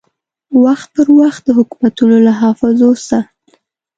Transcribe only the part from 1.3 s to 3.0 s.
د حکومتو له حافظو